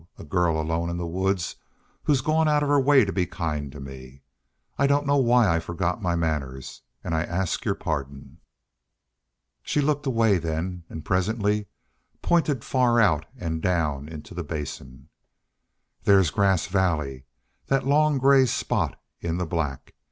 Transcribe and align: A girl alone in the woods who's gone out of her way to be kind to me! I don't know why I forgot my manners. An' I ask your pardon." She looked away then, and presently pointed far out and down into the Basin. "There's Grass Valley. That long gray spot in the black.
A 0.17 0.23
girl 0.23 0.59
alone 0.59 0.89
in 0.89 0.97
the 0.97 1.05
woods 1.05 1.57
who's 2.05 2.21
gone 2.21 2.47
out 2.49 2.63
of 2.63 2.69
her 2.69 2.79
way 2.79 3.05
to 3.05 3.13
be 3.13 3.27
kind 3.27 3.71
to 3.71 3.79
me! 3.79 4.23
I 4.75 4.87
don't 4.87 5.05
know 5.05 5.17
why 5.17 5.47
I 5.55 5.59
forgot 5.59 6.01
my 6.01 6.15
manners. 6.15 6.81
An' 7.03 7.13
I 7.13 7.23
ask 7.23 7.63
your 7.65 7.75
pardon." 7.75 8.39
She 9.61 9.79
looked 9.79 10.07
away 10.07 10.39
then, 10.39 10.85
and 10.89 11.05
presently 11.05 11.67
pointed 12.23 12.63
far 12.63 12.99
out 12.99 13.27
and 13.37 13.61
down 13.61 14.07
into 14.09 14.33
the 14.33 14.43
Basin. 14.43 15.09
"There's 16.01 16.31
Grass 16.31 16.65
Valley. 16.65 17.25
That 17.67 17.85
long 17.85 18.17
gray 18.17 18.47
spot 18.47 18.99
in 19.19 19.37
the 19.37 19.45
black. 19.45 19.93